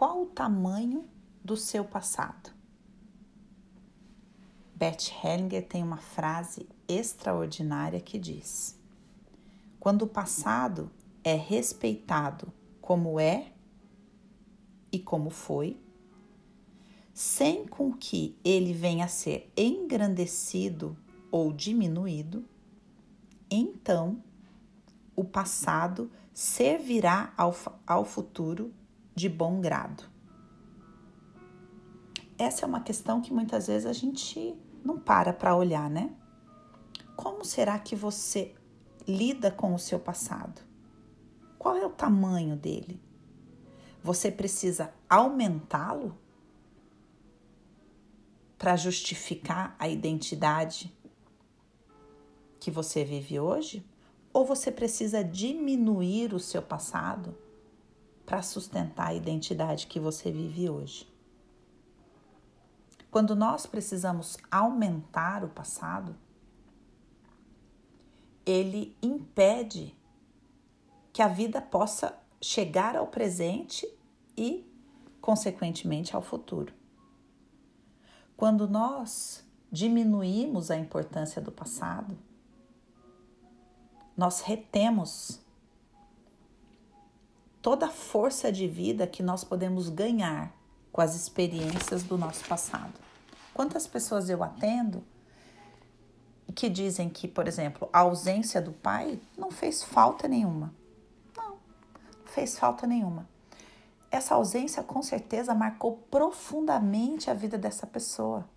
qual 0.00 0.22
o 0.22 0.26
tamanho 0.28 1.04
do 1.44 1.58
seu 1.58 1.84
passado. 1.84 2.54
Beth 4.74 5.12
Hellinger 5.22 5.68
tem 5.68 5.82
uma 5.82 5.98
frase 5.98 6.66
extraordinária 6.88 8.00
que 8.00 8.18
diz: 8.18 8.78
Quando 9.78 10.06
o 10.06 10.08
passado 10.08 10.90
é 11.22 11.34
respeitado 11.34 12.50
como 12.80 13.20
é 13.20 13.52
e 14.90 14.98
como 14.98 15.28
foi, 15.28 15.78
sem 17.12 17.66
com 17.66 17.92
que 17.92 18.38
ele 18.42 18.72
venha 18.72 19.04
a 19.04 19.08
ser 19.08 19.52
engrandecido 19.54 20.96
ou 21.30 21.52
diminuído, 21.52 22.42
então 23.50 24.24
o 25.14 25.24
passado 25.24 26.10
servirá 26.32 27.34
ao, 27.36 27.54
ao 27.86 28.06
futuro 28.06 28.72
de 29.20 29.28
bom 29.28 29.60
grado. 29.60 30.04
Essa 32.38 32.64
é 32.64 32.66
uma 32.66 32.80
questão 32.80 33.20
que 33.20 33.34
muitas 33.34 33.66
vezes 33.66 33.84
a 33.84 33.92
gente 33.92 34.56
não 34.82 34.98
para 34.98 35.30
para 35.30 35.54
olhar, 35.54 35.90
né? 35.90 36.10
Como 37.14 37.44
será 37.44 37.78
que 37.78 37.94
você 37.94 38.54
lida 39.06 39.50
com 39.50 39.74
o 39.74 39.78
seu 39.78 40.00
passado? 40.00 40.62
Qual 41.58 41.76
é 41.76 41.84
o 41.84 41.90
tamanho 41.90 42.56
dele? 42.56 42.98
Você 44.02 44.30
precisa 44.30 44.90
aumentá-lo 45.06 46.16
para 48.56 48.74
justificar 48.74 49.76
a 49.78 49.86
identidade 49.86 50.90
que 52.58 52.70
você 52.70 53.04
vive 53.04 53.38
hoje? 53.38 53.84
Ou 54.32 54.46
você 54.46 54.72
precisa 54.72 55.22
diminuir 55.22 56.32
o 56.32 56.40
seu 56.40 56.62
passado 56.62 57.36
para 58.24 58.42
sustentar 58.42 59.08
a 59.08 59.14
identidade 59.14 59.86
que 59.86 59.98
você 59.98 60.30
vive 60.30 60.68
hoje? 60.68 61.10
Quando 63.10 63.34
nós 63.34 63.66
precisamos 63.66 64.36
aumentar 64.50 65.44
o 65.44 65.48
passado, 65.48 66.14
ele 68.46 68.96
impede 69.02 69.94
que 71.12 71.20
a 71.20 71.28
vida 71.28 71.60
possa 71.60 72.16
chegar 72.40 72.96
ao 72.96 73.08
presente 73.08 73.86
e, 74.36 74.64
consequentemente, 75.20 76.14
ao 76.14 76.22
futuro. 76.22 76.72
Quando 78.36 78.68
nós 78.68 79.44
diminuímos 79.70 80.70
a 80.70 80.76
importância 80.76 81.42
do 81.42 81.52
passado, 81.52 82.16
nós 84.16 84.40
retemos 84.40 85.40
toda 87.62 87.86
a 87.86 87.90
força 87.90 88.50
de 88.50 88.66
vida 88.66 89.06
que 89.06 89.22
nós 89.22 89.44
podemos 89.44 89.88
ganhar 89.88 90.54
com 90.92 91.00
as 91.00 91.14
experiências 91.14 92.02
do 92.02 92.18
nosso 92.18 92.44
passado. 92.46 92.94
Quantas 93.54 93.86
pessoas 93.86 94.28
eu 94.28 94.42
atendo 94.42 95.04
que 96.54 96.68
dizem 96.68 97.08
que, 97.08 97.28
por 97.28 97.46
exemplo, 97.46 97.88
a 97.92 98.00
ausência 98.00 98.60
do 98.60 98.72
pai 98.72 99.20
não 99.36 99.50
fez 99.50 99.82
falta 99.82 100.26
nenhuma. 100.26 100.74
Não, 101.36 101.50
não 101.50 102.26
fez 102.26 102.58
falta 102.58 102.86
nenhuma. 102.86 103.28
Essa 104.10 104.34
ausência 104.34 104.82
com 104.82 105.02
certeza 105.02 105.54
marcou 105.54 105.96
profundamente 106.10 107.30
a 107.30 107.34
vida 107.34 107.56
dessa 107.56 107.86
pessoa, 107.86 108.48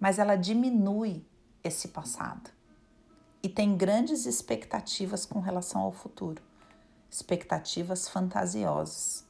mas 0.00 0.18
ela 0.18 0.36
diminui 0.36 1.22
esse 1.62 1.88
passado 1.88 2.50
e 3.42 3.48
tem 3.48 3.76
grandes 3.76 4.24
expectativas 4.24 5.26
com 5.26 5.38
relação 5.38 5.82
ao 5.82 5.92
futuro, 5.92 6.42
expectativas 7.10 8.08
fantasiosas. 8.08 9.26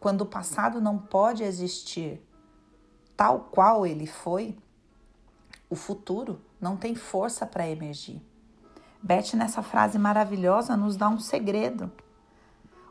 Quando 0.00 0.22
o 0.22 0.26
passado 0.26 0.80
não 0.80 0.98
pode 0.98 1.42
existir 1.42 2.20
tal 3.16 3.48
qual 3.50 3.86
ele 3.86 4.06
foi, 4.06 4.56
o 5.68 5.74
futuro 5.74 6.40
não 6.60 6.76
tem 6.76 6.94
força 6.94 7.46
para 7.46 7.68
emergir. 7.68 8.22
Beth, 9.02 9.34
nessa 9.34 9.62
frase 9.62 9.98
maravilhosa, 9.98 10.76
nos 10.76 10.96
dá 10.96 11.08
um 11.08 11.18
segredo. 11.18 11.90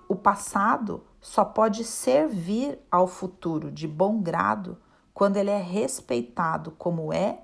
O 0.07 0.15
passado 0.15 1.03
só 1.21 1.43
pode 1.43 1.83
servir 1.83 2.79
ao 2.91 3.07
futuro 3.07 3.71
de 3.71 3.87
bom 3.87 4.21
grado 4.21 4.77
quando 5.13 5.37
ele 5.37 5.49
é 5.49 5.61
respeitado 5.61 6.71
como 6.71 7.11
é 7.11 7.41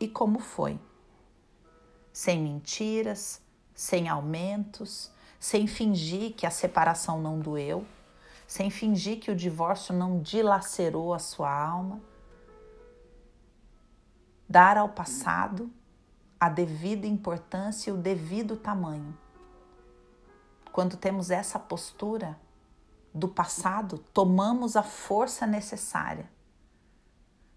e 0.00 0.08
como 0.08 0.38
foi 0.38 0.78
sem 2.14 2.40
mentiras, 2.40 3.42
sem 3.74 4.08
aumentos, 4.08 5.10
sem 5.44 5.66
fingir 5.66 6.32
que 6.32 6.46
a 6.46 6.50
separação 6.50 7.20
não 7.20 7.38
doeu, 7.38 7.86
sem 8.46 8.70
fingir 8.70 9.20
que 9.20 9.30
o 9.30 9.36
divórcio 9.36 9.94
não 9.94 10.22
dilacerou 10.22 11.12
a 11.12 11.18
sua 11.18 11.52
alma. 11.52 12.00
Dar 14.48 14.78
ao 14.78 14.88
passado 14.88 15.70
a 16.40 16.48
devida 16.48 17.06
importância 17.06 17.90
e 17.90 17.92
o 17.92 17.98
devido 17.98 18.56
tamanho. 18.56 19.14
Quando 20.72 20.96
temos 20.96 21.30
essa 21.30 21.58
postura 21.58 22.40
do 23.12 23.28
passado, 23.28 23.98
tomamos 24.14 24.76
a 24.76 24.82
força 24.82 25.46
necessária 25.46 26.26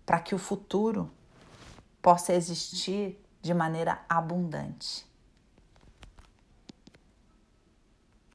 para 0.05 0.19
que 0.19 0.35
o 0.35 0.37
futuro 0.37 1.09
possa 2.01 2.33
existir 2.33 3.17
de 3.41 3.53
maneira 3.53 4.01
abundante. 4.09 5.06